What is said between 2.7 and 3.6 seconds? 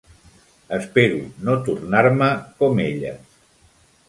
elles.